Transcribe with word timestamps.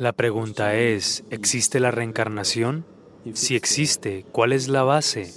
La 0.00 0.14
pregunta 0.14 0.76
es, 0.76 1.24
¿existe 1.28 1.78
la 1.78 1.90
reencarnación? 1.90 2.86
Si 3.34 3.54
existe, 3.54 4.24
¿cuál 4.32 4.54
es 4.54 4.66
la 4.66 4.82
base 4.82 5.30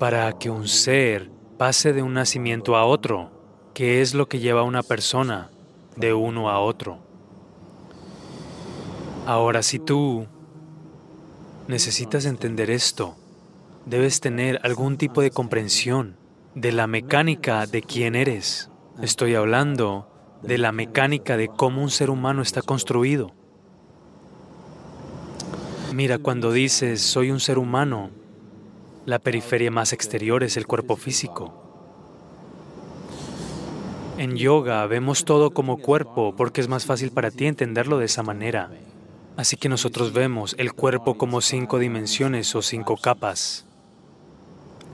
para 0.00 0.32
que 0.32 0.50
un 0.50 0.66
ser 0.66 1.30
pase 1.58 1.92
de 1.92 2.02
un 2.02 2.12
nacimiento 2.12 2.74
a 2.74 2.84
otro? 2.84 3.30
¿Qué 3.72 4.00
es 4.00 4.14
lo 4.14 4.28
que 4.28 4.40
lleva 4.40 4.62
a 4.62 4.64
una 4.64 4.82
persona 4.82 5.52
de 5.94 6.12
uno 6.12 6.50
a 6.50 6.58
otro? 6.58 6.98
Ahora, 9.26 9.62
si 9.62 9.78
tú 9.78 10.26
necesitas 11.68 12.24
entender 12.24 12.68
esto, 12.68 13.14
debes 13.86 14.18
tener 14.18 14.58
algún 14.64 14.96
tipo 14.96 15.22
de 15.22 15.30
comprensión 15.30 16.16
de 16.56 16.72
la 16.72 16.88
mecánica 16.88 17.66
de 17.66 17.80
quién 17.82 18.16
eres. 18.16 18.72
Estoy 19.00 19.36
hablando 19.36 20.08
de 20.42 20.58
la 20.58 20.72
mecánica 20.72 21.36
de 21.36 21.46
cómo 21.46 21.80
un 21.80 21.90
ser 21.90 22.10
humano 22.10 22.42
está 22.42 22.60
construido. 22.60 23.36
Mira, 25.92 26.16
cuando 26.18 26.52
dices 26.52 27.02
soy 27.02 27.30
un 27.30 27.38
ser 27.38 27.58
humano, 27.58 28.08
la 29.04 29.18
periferia 29.18 29.70
más 29.70 29.92
exterior 29.92 30.42
es 30.42 30.56
el 30.56 30.66
cuerpo 30.66 30.96
físico. 30.96 31.52
En 34.16 34.36
yoga 34.36 34.86
vemos 34.86 35.26
todo 35.26 35.50
como 35.50 35.76
cuerpo 35.76 36.34
porque 36.34 36.62
es 36.62 36.68
más 36.68 36.86
fácil 36.86 37.10
para 37.10 37.30
ti 37.30 37.44
entenderlo 37.44 37.98
de 37.98 38.06
esa 38.06 38.22
manera. 38.22 38.70
Así 39.36 39.58
que 39.58 39.68
nosotros 39.68 40.14
vemos 40.14 40.54
el 40.58 40.72
cuerpo 40.72 41.18
como 41.18 41.42
cinco 41.42 41.78
dimensiones 41.78 42.54
o 42.54 42.62
cinco 42.62 42.96
capas. 42.96 43.66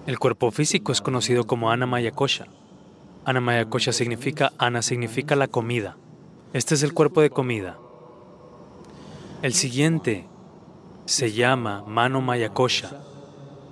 El 0.07 0.19
cuerpo 0.19 0.51
físico 0.51 0.91
es 0.91 1.01
conocido 1.01 1.47
como 1.47 1.71
Anamaya 1.71 2.11
Kosha. 2.11 2.47
Anamaya 3.25 3.67
Kosha 3.67 3.93
significa, 3.93 4.53
Ana 4.59 4.83
significa 4.83 5.37
la 5.37 5.47
comida. 5.47 5.97
Este 6.55 6.75
es 6.75 6.83
el 6.83 6.93
cuerpo 6.93 7.21
de 7.21 7.31
comida. 7.31 7.79
El 9.43 9.55
siguiente 9.55 10.27
se 11.09 11.33
llama 11.33 11.83
Mano 11.87 12.21
Maya 12.21 12.51
Kosha, 12.51 12.91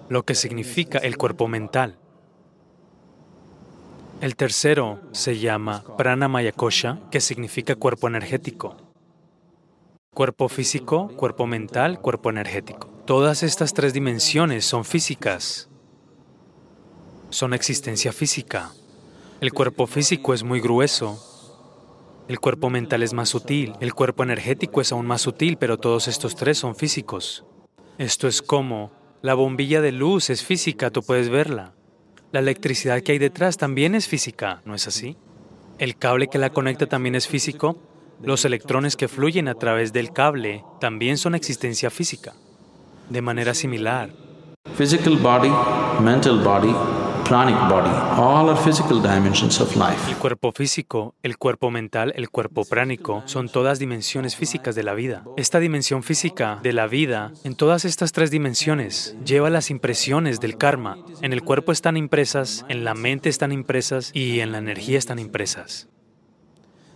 lo 0.09 0.25
que 0.25 0.35
significa 0.35 0.97
el 0.97 1.19
cuerpo 1.19 1.49
mental. 1.49 1.99
El 4.23 4.37
tercero 4.37 5.01
se 5.13 5.39
llama 5.39 5.85
Prana 5.99 6.29
Maya 6.29 6.53
Kosha, 6.53 6.99
que 7.11 7.21
significa 7.21 7.77
cuerpo 7.77 8.09
energético. 8.09 8.79
Cuerpo 10.15 10.49
físico, 10.49 11.09
cuerpo 11.09 11.47
mental, 11.47 12.01
cuerpo 12.01 12.31
energético. 12.31 12.89
Todas 13.05 13.43
estas 13.43 13.75
tres 13.75 13.93
dimensiones 13.93 14.65
son 14.65 14.87
físicas, 14.87 15.69
son 17.29 17.53
existencia 17.53 18.15
física. 18.15 18.73
El 19.43 19.53
cuerpo 19.53 19.87
físico 19.87 20.33
es 20.33 20.43
muy 20.43 20.61
grueso, 20.63 21.36
el 22.29 22.41
cuerpo 22.41 22.71
mental 22.71 23.03
es 23.03 23.13
más 23.13 23.29
sutil, 23.29 23.75
el 23.81 23.95
cuerpo 23.95 24.23
energético 24.23 24.81
es 24.81 24.93
aún 24.93 25.07
más 25.07 25.23
sutil, 25.23 25.57
pero 25.59 25.79
todos 25.79 26.09
estos 26.09 26.35
tres 26.35 26.59
son 26.59 26.75
físicos. 26.75 27.45
Esto 27.99 28.27
es 28.27 28.43
como 28.43 28.91
la 29.23 29.35
bombilla 29.35 29.81
de 29.81 29.93
luz 29.93 30.31
es 30.31 30.45
física, 30.45 30.91
tú 30.91 31.03
puedes 31.03 31.29
verla. 31.29 31.73
La 32.33 32.41
electricidad 32.41 33.01
que 33.03 33.13
hay 33.13 33.19
detrás 33.19 33.57
también 33.57 33.95
es 33.95 34.09
física, 34.09 34.61
¿no 34.65 34.75
es 34.75 34.87
así? 34.89 35.17
El 35.79 35.97
cable 35.97 36.29
que 36.29 36.39
la 36.39 36.51
conecta 36.51 36.87
también 36.87 37.15
es 37.15 37.29
físico. 37.29 37.79
Los 38.23 38.45
electrones 38.45 38.97
que 38.97 39.09
fluyen 39.09 39.47
a 39.49 39.55
través 39.55 39.93
del 39.93 40.13
cable 40.13 40.65
también 40.81 41.19
son 41.19 41.35
existencia 41.35 41.91
física. 41.91 42.35
De 43.09 43.23
manera 43.23 43.55
similar. 43.55 44.11
Mental 46.01 46.43
body, 47.31 47.91
all 48.17 48.57
physical 48.57 49.03
dimensions 49.03 49.61
of 49.61 49.75
life. 49.77 50.09
El 50.09 50.17
cuerpo 50.17 50.53
físico, 50.53 51.15
el 51.23 51.39
cuerpo 51.39 51.71
mental, 51.71 52.13
el 52.17 52.31
cuerpo 52.31 52.65
pránico 52.65 53.23
son 53.27 53.49
todas 53.49 53.79
dimensiones 53.79 54.37
físicas 54.37 54.75
de 54.75 54.83
la 54.83 54.95
vida. 54.95 55.25
Esta 55.37 55.59
dimensión 55.59 56.03
física 56.03 56.61
de 56.63 56.73
la 56.73 56.87
vida, 56.87 57.33
en 57.45 57.57
todas 57.57 57.85
estas 57.85 58.13
tres 58.13 58.31
dimensiones, 58.31 59.17
lleva 59.25 59.51
las 59.51 59.71
impresiones 59.71 60.41
del 60.41 60.57
karma. 60.57 60.99
En 61.21 61.33
el 61.33 61.43
cuerpo 61.43 61.73
están 61.73 61.97
impresas, 61.97 62.65
en 62.69 62.85
la 62.85 62.95
mente 62.95 63.29
están 63.29 63.53
impresas 63.53 64.11
y 64.15 64.41
en 64.41 64.53
la 64.53 64.59
energía 64.59 64.99
están 64.99 65.19
impresas. 65.19 65.89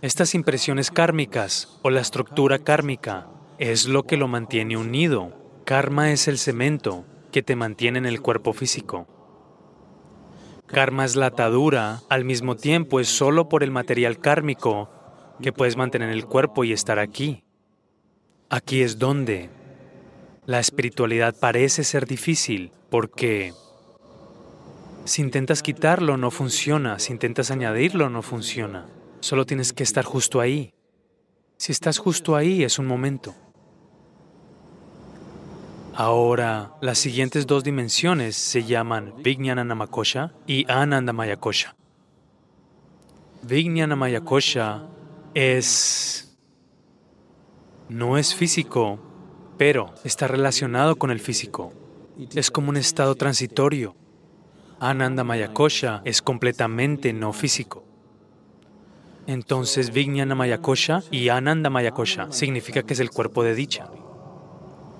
Estas 0.01 0.33
impresiones 0.33 0.91
kármicas 0.91 1.77
o 1.81 1.89
la 1.89 2.01
estructura 2.01 2.59
kármica 2.59 3.27
es 3.57 3.87
lo 3.87 4.03
que 4.03 4.17
lo 4.17 4.27
mantiene 4.27 4.77
unido. 4.77 5.33
Karma 5.65 6.11
es 6.11 6.27
el 6.27 6.37
cemento 6.37 7.05
que 7.31 7.43
te 7.43 7.55
mantiene 7.55 7.99
en 7.99 8.05
el 8.05 8.21
cuerpo 8.21 8.53
físico. 8.53 9.07
Karma 10.71 11.05
es 11.05 11.15
la 11.15 11.27
atadura, 11.27 12.01
al 12.09 12.23
mismo 12.23 12.55
tiempo 12.55 12.99
es 12.99 13.09
solo 13.09 13.49
por 13.49 13.61
el 13.63 13.71
material 13.71 14.19
kármico 14.19 14.89
que 15.41 15.51
puedes 15.51 15.75
mantener 15.75 16.09
el 16.09 16.25
cuerpo 16.25 16.63
y 16.63 16.71
estar 16.71 16.97
aquí. 16.97 17.43
Aquí 18.49 18.81
es 18.81 18.97
donde 18.97 19.49
la 20.45 20.59
espiritualidad 20.59 21.35
parece 21.39 21.83
ser 21.83 22.05
difícil 22.05 22.71
porque 22.89 23.53
si 25.03 25.21
intentas 25.21 25.61
quitarlo 25.61 26.17
no 26.17 26.31
funciona, 26.31 26.99
si 26.99 27.11
intentas 27.11 27.51
añadirlo 27.51 28.09
no 28.09 28.21
funciona. 28.21 28.87
Solo 29.19 29.45
tienes 29.45 29.73
que 29.73 29.83
estar 29.83 30.05
justo 30.05 30.39
ahí. 30.39 30.73
Si 31.57 31.71
estás 31.71 31.97
justo 31.97 32.35
ahí 32.35 32.63
es 32.63 32.79
un 32.79 32.87
momento. 32.87 33.35
Ahora, 36.03 36.73
las 36.81 36.97
siguientes 36.97 37.45
dos 37.45 37.63
dimensiones 37.63 38.35
se 38.35 38.63
llaman 38.63 39.13
Vijnana 39.19 39.87
y 40.47 40.65
Anandamaya 40.67 41.37
Kosha. 41.37 41.75
Vijnana 43.43 44.21
Kosha 44.21 44.87
es... 45.35 46.35
no 47.87 48.17
es 48.17 48.33
físico, 48.33 48.97
pero 49.59 49.93
está 50.03 50.27
relacionado 50.27 50.95
con 50.95 51.11
el 51.11 51.19
físico. 51.19 51.71
Es 52.33 52.49
como 52.49 52.69
un 52.69 52.77
estado 52.77 53.13
transitorio. 53.13 53.95
Anandamaya 54.79 55.53
Kosha 55.53 56.01
es 56.03 56.23
completamente 56.23 57.13
no 57.13 57.31
físico. 57.31 57.83
Entonces, 59.27 59.93
Vijnana 59.93 60.57
Kosha 60.63 61.03
y 61.11 61.29
Anandamaya 61.29 61.91
Kosha 61.91 62.31
significa 62.31 62.81
que 62.81 62.93
es 62.95 62.99
el 62.99 63.11
cuerpo 63.11 63.43
de 63.43 63.53
dicha. 63.53 63.91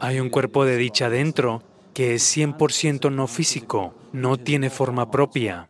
Hay 0.03 0.19
un 0.19 0.31
cuerpo 0.31 0.65
de 0.65 0.77
dicha 0.77 1.11
dentro 1.11 1.61
que 1.93 2.15
es 2.15 2.35
100% 2.35 3.11
no 3.11 3.27
físico, 3.27 3.93
no 4.11 4.35
tiene 4.35 4.71
forma 4.71 5.11
propia. 5.11 5.69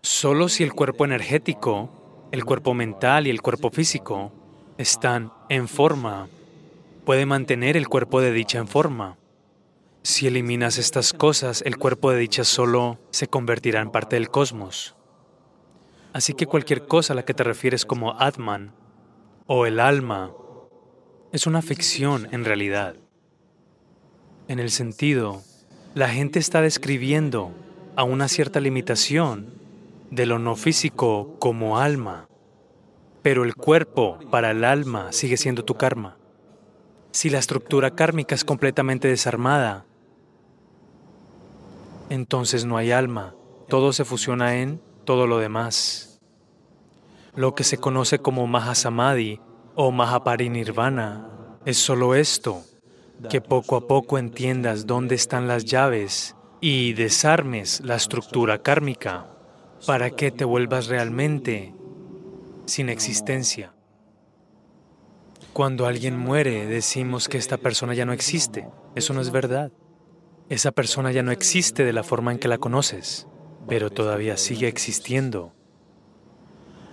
Solo 0.00 0.48
si 0.48 0.62
el 0.62 0.72
cuerpo 0.72 1.04
energético, 1.04 2.26
el 2.32 2.46
cuerpo 2.46 2.72
mental 2.72 3.26
y 3.26 3.30
el 3.30 3.42
cuerpo 3.42 3.68
físico 3.68 4.32
están 4.78 5.30
en 5.50 5.68
forma, 5.68 6.30
puede 7.04 7.26
mantener 7.26 7.76
el 7.76 7.86
cuerpo 7.86 8.22
de 8.22 8.32
dicha 8.32 8.56
en 8.56 8.66
forma. 8.66 9.18
Si 10.02 10.26
eliminas 10.26 10.78
estas 10.78 11.12
cosas, 11.12 11.60
el 11.66 11.76
cuerpo 11.76 12.12
de 12.12 12.18
dicha 12.18 12.44
solo 12.44 12.98
se 13.10 13.28
convertirá 13.28 13.82
en 13.82 13.90
parte 13.90 14.16
del 14.16 14.30
cosmos. 14.30 14.96
Así 16.14 16.32
que 16.32 16.46
cualquier 16.46 16.86
cosa 16.86 17.12
a 17.12 17.16
la 17.16 17.26
que 17.26 17.34
te 17.34 17.44
refieres 17.44 17.84
como 17.84 18.18
Atman 18.18 18.72
o 19.46 19.66
el 19.66 19.80
alma 19.80 20.32
es 21.30 21.46
una 21.46 21.60
ficción 21.60 22.26
en 22.32 22.46
realidad 22.46 22.96
en 24.50 24.58
el 24.58 24.72
sentido, 24.72 25.44
la 25.94 26.08
gente 26.08 26.40
está 26.40 26.60
describiendo 26.60 27.52
a 27.94 28.02
una 28.02 28.26
cierta 28.26 28.58
limitación 28.58 29.54
de 30.10 30.26
lo 30.26 30.40
no 30.40 30.56
físico 30.56 31.36
como 31.38 31.78
alma, 31.78 32.26
pero 33.22 33.44
el 33.44 33.54
cuerpo 33.54 34.18
para 34.28 34.50
el 34.50 34.64
alma 34.64 35.12
sigue 35.12 35.36
siendo 35.36 35.64
tu 35.64 35.76
karma. 35.76 36.16
Si 37.12 37.30
la 37.30 37.38
estructura 37.38 37.92
kármica 37.92 38.34
es 38.34 38.44
completamente 38.44 39.06
desarmada, 39.06 39.86
entonces 42.08 42.64
no 42.64 42.76
hay 42.76 42.90
alma, 42.90 43.36
todo 43.68 43.92
se 43.92 44.04
fusiona 44.04 44.56
en 44.56 44.80
todo 45.04 45.28
lo 45.28 45.38
demás. 45.38 46.18
Lo 47.36 47.54
que 47.54 47.62
se 47.62 47.78
conoce 47.78 48.18
como 48.18 48.48
Mahasamadhi 48.48 49.38
o 49.76 49.92
Mahaparinirvana 49.92 51.28
es 51.64 51.78
solo 51.78 52.16
esto, 52.16 52.64
que 53.28 53.40
poco 53.40 53.76
a 53.76 53.86
poco 53.86 54.18
entiendas 54.18 54.86
dónde 54.86 55.14
están 55.14 55.48
las 55.48 55.64
llaves 55.64 56.36
y 56.60 56.92
desarmes 56.94 57.80
la 57.80 57.96
estructura 57.96 58.62
kármica 58.62 59.26
para 59.86 60.10
que 60.10 60.30
te 60.30 60.44
vuelvas 60.44 60.86
realmente 60.86 61.74
sin 62.66 62.88
existencia. 62.88 63.74
Cuando 65.52 65.86
alguien 65.86 66.16
muere, 66.16 66.66
decimos 66.66 67.28
que 67.28 67.38
esta 67.38 67.56
persona 67.56 67.94
ya 67.94 68.06
no 68.06 68.12
existe. 68.12 68.68
Eso 68.94 69.12
no 69.14 69.20
es 69.20 69.30
verdad. 69.30 69.72
Esa 70.48 70.70
persona 70.70 71.12
ya 71.12 71.22
no 71.22 71.32
existe 71.32 71.84
de 71.84 71.92
la 71.92 72.02
forma 72.02 72.32
en 72.32 72.38
que 72.38 72.48
la 72.48 72.58
conoces, 72.58 73.26
pero 73.68 73.90
todavía 73.90 74.36
sigue 74.36 74.68
existiendo. 74.68 75.52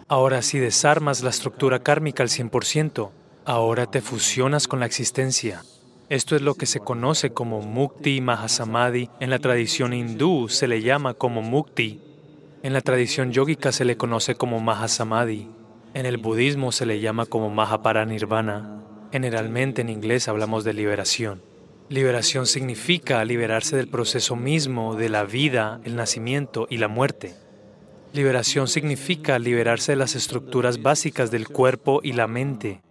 Ahora 0.07 0.41
si 0.41 0.59
desarmas 0.59 1.21
la 1.21 1.29
estructura 1.29 1.83
kármica 1.83 2.24
al 2.24 2.29
100%, 2.29 3.12
ahora 3.45 3.85
te 3.85 4.01
fusionas 4.01 4.68
con 4.68 4.79
la 4.79 4.85
existencia 4.85 5.63
esto 6.09 6.38
es 6.38 6.42
lo 6.42 6.56
que 6.56 6.65
se 6.65 6.80
conoce 6.80 7.31
como 7.31 7.62
Mukti 7.62 8.21
Mahasamadhi. 8.21 9.09
En 9.19 9.30
la 9.30 9.39
tradición 9.39 9.94
hindú 9.94 10.48
se 10.48 10.68
le 10.68 10.81
llama 10.81 11.13
como 11.13 11.42
Mukti. 11.42 12.00
En 12.63 12.71
la 12.71 12.80
tradición 12.80 13.33
yógica 13.33 13.74
se 13.74 13.83
le 13.83 13.98
conoce 13.98 14.36
como 14.36 14.62
Mahasamadhi. 14.62 15.50
En 15.94 16.06
el 16.06 16.15
budismo 16.15 16.71
se 16.71 16.86
le 16.86 17.01
llama 17.01 17.25
como 17.25 17.50
Mahaparanirvana. 17.50 18.83
Generalmente 19.12 19.81
en 19.81 19.89
inglés 19.89 20.30
hablamos 20.30 20.63
de 20.63 20.74
liberación. 20.74 21.42
Liberación 21.89 22.48
significa 22.48 23.24
liberarse 23.25 23.75
del 23.75 23.89
proceso 23.89 24.38
mismo 24.38 24.95
de 24.95 25.10
la 25.10 25.25
vida, 25.25 25.81
el 25.83 25.98
nacimiento 25.98 26.68
y 26.69 26.77
la 26.77 26.88
muerte. 26.88 27.33
Liberación 28.13 28.69
significa 28.69 29.39
liberarse 29.39 29.92
de 29.92 29.98
las 29.98 30.15
estructuras 30.15 30.81
básicas 30.81 31.31
del 31.31 31.50
cuerpo 31.50 32.00
y 32.01 32.13
la 32.13 32.27
mente. 32.27 32.81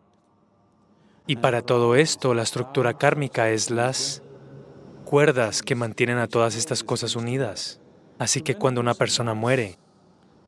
Y 1.27 1.37
para 1.37 1.63
todo 1.63 1.97
esto, 1.97 2.35
la 2.35 2.43
estructura 2.43 2.95
kármica 2.95 3.51
es 3.51 3.71
las 3.71 4.23
cuerdas 5.05 5.63
que 5.63 5.75
mantienen 5.75 6.19
a 6.19 6.29
todas 6.29 6.57
estas 6.57 6.85
cosas 6.85 7.17
unidas. 7.17 7.81
Así 8.19 8.43
que 8.43 8.55
cuando 8.55 8.81
una 8.81 8.95
persona 8.95 9.35
muere, 9.35 9.79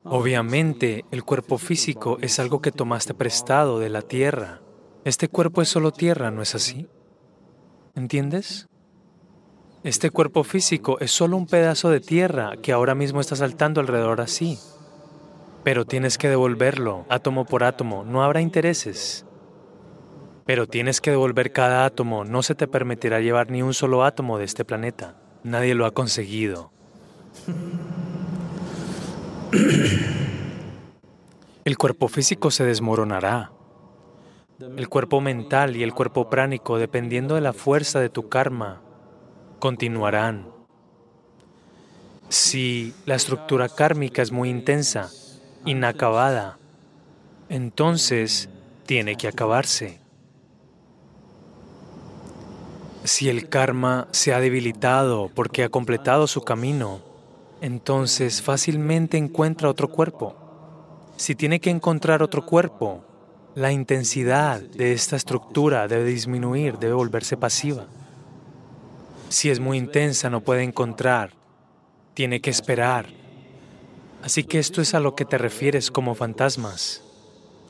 obviamente 0.04 1.04
el 1.10 1.24
cuerpo 1.24 1.58
físico 1.58 2.18
es 2.20 2.38
algo 2.38 2.60
que 2.60 2.72
tomaste 2.72 3.12
prestado 3.12 3.78
de 3.78 3.88
la 3.88 4.02
tierra. 4.02 4.60
Este 5.04 5.28
cuerpo 5.28 5.62
es 5.62 5.68
solo 5.68 5.92
tierra, 5.92 6.30
¿no 6.30 6.42
es 6.42 6.54
así? 6.54 6.88
¿Entiendes? 7.94 8.68
Este 9.84 10.10
cuerpo 10.10 10.44
físico 10.44 10.98
es 11.00 11.10
solo 11.10 11.36
un 11.36 11.46
pedazo 11.46 11.90
de 11.90 12.00
tierra 12.00 12.56
que 12.62 12.72
ahora 12.72 12.94
mismo 12.94 13.20
está 13.20 13.36
saltando 13.36 13.80
alrededor 13.80 14.20
así. 14.20 14.58
Pero 15.64 15.84
tienes 15.84 16.18
que 16.18 16.28
devolverlo, 16.28 17.04
átomo 17.08 17.44
por 17.44 17.64
átomo, 17.64 18.04
no 18.04 18.22
habrá 18.22 18.40
intereses. 18.40 19.24
Pero 20.48 20.66
tienes 20.66 21.02
que 21.02 21.10
devolver 21.10 21.52
cada 21.52 21.84
átomo, 21.84 22.24
no 22.24 22.42
se 22.42 22.54
te 22.54 22.66
permitirá 22.66 23.20
llevar 23.20 23.50
ni 23.50 23.60
un 23.60 23.74
solo 23.74 24.02
átomo 24.02 24.38
de 24.38 24.46
este 24.46 24.64
planeta. 24.64 25.14
Nadie 25.44 25.74
lo 25.74 25.84
ha 25.84 25.90
conseguido. 25.90 26.72
El 31.66 31.76
cuerpo 31.76 32.08
físico 32.08 32.50
se 32.50 32.64
desmoronará, 32.64 33.52
el 34.58 34.88
cuerpo 34.88 35.20
mental 35.20 35.76
y 35.76 35.82
el 35.82 35.92
cuerpo 35.92 36.30
pránico, 36.30 36.78
dependiendo 36.78 37.34
de 37.34 37.42
la 37.42 37.52
fuerza 37.52 38.00
de 38.00 38.08
tu 38.08 38.30
karma, 38.30 38.80
continuarán. 39.58 40.48
Si 42.30 42.94
la 43.04 43.16
estructura 43.16 43.68
kármica 43.68 44.22
es 44.22 44.32
muy 44.32 44.48
intensa, 44.48 45.10
inacabada, 45.66 46.56
entonces 47.50 48.48
tiene 48.86 49.16
que 49.16 49.28
acabarse. 49.28 50.07
Si 53.08 53.30
el 53.30 53.48
karma 53.48 54.06
se 54.10 54.34
ha 54.34 54.38
debilitado 54.38 55.30
porque 55.34 55.64
ha 55.64 55.70
completado 55.70 56.26
su 56.26 56.42
camino, 56.42 57.00
entonces 57.62 58.42
fácilmente 58.42 59.16
encuentra 59.16 59.70
otro 59.70 59.88
cuerpo. 59.88 60.36
Si 61.16 61.34
tiene 61.34 61.58
que 61.58 61.70
encontrar 61.70 62.22
otro 62.22 62.44
cuerpo, 62.44 63.02
la 63.54 63.72
intensidad 63.72 64.60
de 64.60 64.92
esta 64.92 65.16
estructura 65.16 65.88
debe 65.88 66.04
disminuir, 66.04 66.76
debe 66.76 66.92
volverse 66.92 67.38
pasiva. 67.38 67.86
Si 69.30 69.48
es 69.48 69.58
muy 69.58 69.78
intensa, 69.78 70.28
no 70.28 70.42
puede 70.42 70.62
encontrar, 70.62 71.32
tiene 72.12 72.42
que 72.42 72.50
esperar. 72.50 73.06
Así 74.22 74.44
que 74.44 74.58
esto 74.58 74.82
es 74.82 74.92
a 74.92 75.00
lo 75.00 75.14
que 75.14 75.24
te 75.24 75.38
refieres 75.38 75.90
como 75.90 76.14
fantasmas. 76.14 77.02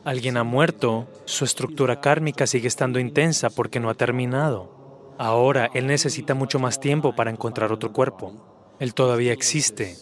Alguien 0.02 0.37
ha 0.37 0.43
muerto, 0.43 1.06
su 1.26 1.44
estructura 1.44 2.00
kármica 2.00 2.49
sigue 2.49 2.67
estando 2.67 2.99
intensa 2.99 3.50
porque 3.50 3.79
no 3.79 3.88
ha 3.88 3.94
terminado. 3.94 4.78
Ahora 5.19 5.69
él 5.75 5.87
necesita 5.88 6.35
mucho 6.35 6.59
más 6.59 6.79
tiempo 6.79 7.15
para 7.15 7.31
encontrar 7.31 7.73
otro 7.73 7.93
cuerpo. 7.93 8.32
Él 8.79 8.94
todavía 8.94 9.32
existe, 9.32 9.97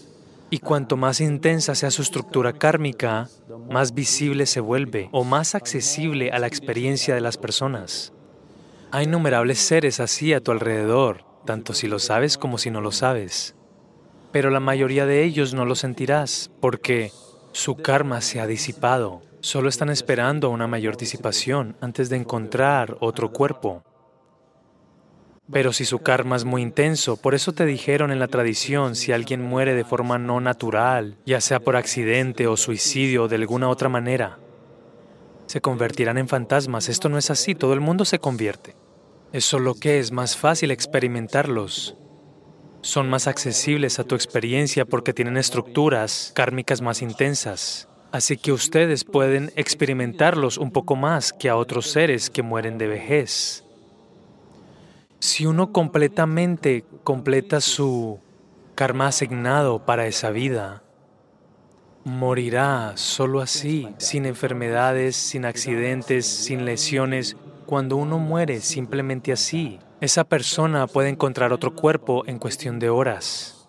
y 0.50 0.58
cuanto 0.58 0.96
más 0.96 1.20
intensa 1.20 1.74
sea 1.74 1.90
su 1.90 2.02
estructura 2.02 2.52
kármica, 2.52 3.28
más 3.70 3.94
visible 3.94 4.46
se 4.46 4.60
vuelve 4.60 5.08
o 5.12 5.24
más 5.24 5.54
accesible 5.54 6.30
a 6.30 6.38
la 6.38 6.46
experiencia 6.46 7.14
de 7.14 7.20
las 7.20 7.38
personas. 7.38 8.12
Hay 8.92 9.06
innumerables 9.06 9.58
seres 9.58 9.98
así 9.98 10.32
a 10.32 10.40
tu 10.40 10.52
alrededor, 10.52 11.24
tanto 11.44 11.74
si 11.74 11.88
lo 11.88 11.98
sabes 11.98 12.38
como 12.38 12.58
si 12.58 12.70
no 12.70 12.80
lo 12.80 12.92
sabes. 12.92 13.56
Pero 14.32 14.50
la 14.50 14.60
mayoría 14.60 15.06
de 15.06 15.24
ellos 15.24 15.54
no 15.54 15.64
lo 15.64 15.74
sentirás 15.74 16.50
porque 16.60 17.10
su 17.52 17.76
karma 17.76 18.20
se 18.20 18.38
ha 18.38 18.46
disipado. 18.46 19.22
Solo 19.40 19.68
están 19.68 19.90
esperando 19.90 20.50
una 20.50 20.66
mayor 20.66 20.96
disipación 20.96 21.76
antes 21.80 22.10
de 22.10 22.16
encontrar 22.16 22.96
otro 23.00 23.32
cuerpo. 23.32 23.82
Pero 25.52 25.72
si 25.72 25.84
su 25.84 26.00
karma 26.00 26.34
es 26.34 26.44
muy 26.44 26.60
intenso, 26.60 27.16
por 27.16 27.34
eso 27.34 27.52
te 27.52 27.66
dijeron 27.66 28.10
en 28.10 28.18
la 28.18 28.26
tradición, 28.26 28.96
si 28.96 29.12
alguien 29.12 29.42
muere 29.42 29.74
de 29.74 29.84
forma 29.84 30.18
no 30.18 30.40
natural, 30.40 31.18
ya 31.24 31.40
sea 31.40 31.60
por 31.60 31.76
accidente 31.76 32.48
o 32.48 32.56
suicidio 32.56 33.24
o 33.24 33.28
de 33.28 33.36
alguna 33.36 33.68
otra 33.68 33.88
manera, 33.88 34.38
se 35.46 35.60
convertirán 35.60 36.18
en 36.18 36.28
fantasmas. 36.28 36.88
Esto 36.88 37.08
no 37.08 37.16
es 37.16 37.30
así, 37.30 37.54
todo 37.54 37.74
el 37.74 37.80
mundo 37.80 38.04
se 38.04 38.18
convierte. 38.18 38.74
Es 39.32 39.44
solo 39.44 39.74
que 39.74 40.00
es 40.00 40.10
más 40.10 40.36
fácil 40.36 40.72
experimentarlos. 40.72 41.96
Son 42.80 43.08
más 43.08 43.26
accesibles 43.28 43.98
a 43.98 44.04
tu 44.04 44.14
experiencia 44.16 44.84
porque 44.84 45.12
tienen 45.12 45.36
estructuras 45.36 46.32
kármicas 46.34 46.82
más 46.82 47.02
intensas. 47.02 47.88
Así 48.12 48.36
que 48.36 48.52
ustedes 48.52 49.04
pueden 49.04 49.52
experimentarlos 49.56 50.58
un 50.58 50.72
poco 50.72 50.96
más 50.96 51.32
que 51.32 51.48
a 51.48 51.56
otros 51.56 51.90
seres 51.90 52.30
que 52.30 52.42
mueren 52.42 52.78
de 52.78 52.86
vejez. 52.86 53.65
Si 55.18 55.46
uno 55.46 55.72
completamente 55.72 56.84
completa 57.02 57.60
su 57.60 58.20
karma 58.74 59.08
asignado 59.08 59.84
para 59.86 60.06
esa 60.06 60.30
vida, 60.30 60.82
morirá 62.04 62.92
solo 62.96 63.40
así, 63.40 63.88
sin 63.98 64.26
enfermedades, 64.26 65.16
sin 65.16 65.44
accidentes, 65.44 66.26
sin 66.26 66.64
lesiones. 66.64 67.36
Cuando 67.66 67.96
uno 67.96 68.18
muere 68.18 68.60
simplemente 68.60 69.32
así, 69.32 69.80
esa 70.00 70.24
persona 70.24 70.86
puede 70.86 71.08
encontrar 71.08 71.52
otro 71.52 71.74
cuerpo 71.74 72.22
en 72.26 72.38
cuestión 72.38 72.78
de 72.78 72.90
horas. 72.90 73.68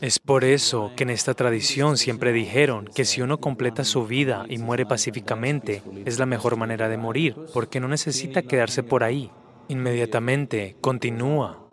Es 0.00 0.20
por 0.20 0.44
eso 0.44 0.92
que 0.94 1.02
en 1.02 1.10
esta 1.10 1.34
tradición 1.34 1.96
siempre 1.96 2.32
dijeron 2.32 2.88
que 2.94 3.04
si 3.04 3.20
uno 3.20 3.38
completa 3.38 3.82
su 3.82 4.06
vida 4.06 4.44
y 4.48 4.58
muere 4.58 4.86
pacíficamente, 4.86 5.82
es 6.04 6.20
la 6.20 6.26
mejor 6.26 6.54
manera 6.56 6.88
de 6.88 6.98
morir, 6.98 7.34
porque 7.52 7.80
no 7.80 7.88
necesita 7.88 8.42
quedarse 8.42 8.84
por 8.84 9.02
ahí. 9.02 9.32
Inmediatamente 9.68 10.76
continúa. 10.80 11.68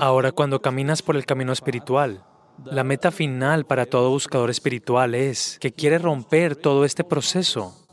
Ahora 0.00 0.32
cuando 0.32 0.60
caminas 0.60 1.02
por 1.02 1.16
el 1.16 1.24
camino 1.24 1.52
espiritual, 1.52 2.24
la 2.64 2.82
meta 2.82 3.12
final 3.12 3.64
para 3.64 3.86
todo 3.86 4.10
buscador 4.10 4.50
espiritual 4.50 5.14
es 5.14 5.58
que 5.60 5.72
quiere 5.72 5.98
romper 5.98 6.56
todo 6.56 6.84
este 6.84 7.04
proceso. 7.04 7.86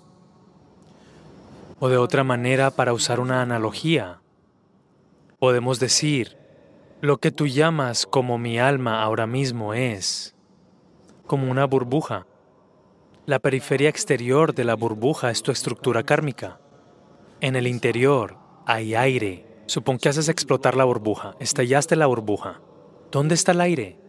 O 1.79 1.89
de 1.89 1.97
otra 1.97 2.23
manera, 2.23 2.71
para 2.71 2.93
usar 2.93 3.19
una 3.19 3.41
analogía, 3.41 4.21
podemos 5.37 5.79
decir, 5.79 6.37
lo 7.01 7.17
que 7.17 7.31
tú 7.31 7.45
llamas 7.45 8.05
como 8.05 8.37
mi 8.37 8.57
alma 8.57 9.03
ahora 9.03 9.27
mismo 9.27 9.73
es 9.73 10.33
como 11.27 11.51
una 11.51 11.65
burbuja. 11.65 12.25
La 13.25 13.39
periferia 13.39 13.89
exterior 13.89 14.55
de 14.55 14.63
la 14.63 14.75
burbuja 14.75 15.29
es 15.29 15.43
tu 15.43 15.51
estructura 15.51 16.03
kármica. 16.03 16.59
En 17.43 17.57
el 17.57 17.67
interior 17.67 18.37
hay 18.65 18.95
aire. 18.95 19.45
Supón 19.65 19.97
que 19.97 20.07
haces 20.07 20.29
explotar 20.29 20.77
la 20.77 20.85
burbuja, 20.85 21.35
estallaste 21.41 21.97
la 21.97 22.05
burbuja. 22.05 22.61
¿Dónde 23.11 23.35
está 23.35 23.51
el 23.51 23.59
aire? 23.59 23.99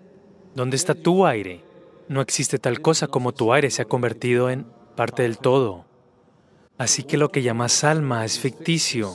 ¿Dónde 0.55 0.77
está 0.77 0.95
tu 0.95 1.27
aire? 1.27 1.65
No 2.09 2.21
existe 2.21 2.61
tal 2.61 2.81
cosa 2.81 3.09
como 3.09 3.33
tu 3.33 3.53
aire 3.53 3.73
se 3.73 3.83
ha 3.83 3.87
convertido 3.87 4.51
en 4.51 4.69
parte 4.95 5.25
del 5.25 5.39
todo. 5.39 5.85
Así 6.79 7.03
que 7.03 7.17
lo 7.17 7.31
que 7.31 7.43
llamas 7.43 7.83
alma 7.83 8.25
es 8.25 8.39
ficticio, 8.39 9.11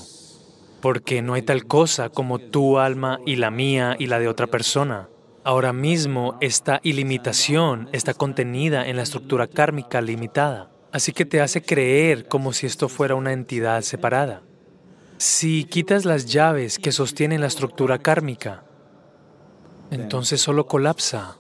porque 0.82 1.22
no 1.22 1.36
hay 1.36 1.44
tal 1.44 1.66
cosa 1.66 2.10
como 2.10 2.40
tu 2.40 2.78
alma 2.78 3.22
y 3.26 3.38
la 3.38 3.52
mía 3.52 3.96
y 3.98 4.08
la 4.08 4.20
de 4.20 4.28
otra 4.28 4.48
persona. 4.48 5.08
Ahora 5.46 5.72
mismo 5.72 6.38
esta 6.42 6.82
ilimitación 6.84 7.88
está 7.94 8.14
contenida 8.14 8.86
en 8.86 8.98
la 8.98 9.04
estructura 9.04 9.48
kármica 9.48 10.02
limitada. 10.02 10.72
Así 10.92 11.14
que 11.14 11.26
te 11.26 11.42
hace 11.42 11.62
creer 11.62 12.28
como 12.28 12.52
si 12.52 12.66
esto 12.66 12.90
fuera 12.90 13.16
una 13.16 13.32
entidad 13.32 13.82
separada. 13.82 14.42
Si 15.18 15.66
quitas 15.66 16.06
las 16.06 16.26
llaves 16.26 16.80
que 16.80 16.92
sostienen 16.92 17.42
la 17.42 17.48
estructura 17.48 18.00
kármica, 18.00 18.64
entonces 19.92 20.42
solo 20.42 20.66
colapsa. 20.66 21.38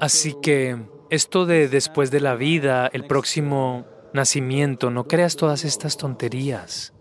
Así 0.00 0.34
que 0.42 0.76
esto 1.10 1.46
de 1.46 1.68
después 1.68 2.10
de 2.10 2.20
la 2.20 2.34
vida, 2.34 2.88
el 2.92 3.04
próximo 3.04 3.86
nacimiento, 4.12 4.90
no 4.90 5.04
creas 5.04 5.36
todas 5.36 5.64
estas 5.64 5.96
tonterías. 5.96 6.92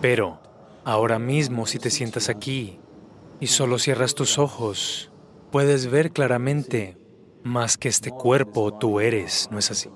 Pero 0.00 0.40
ahora 0.84 1.18
mismo 1.18 1.66
si 1.66 1.78
te 1.78 1.90
sientas 1.90 2.28
aquí 2.28 2.78
y 3.38 3.48
solo 3.48 3.78
cierras 3.78 4.14
tus 4.14 4.38
ojos, 4.38 5.10
puedes 5.50 5.90
ver 5.90 6.12
claramente 6.12 6.99
más 7.42 7.76
que 7.76 7.88
este 7.88 8.10
cuerpo 8.10 8.72
tú 8.72 9.00
eres, 9.00 9.48
¿no 9.50 9.58
es 9.58 9.70
así? 9.70 9.88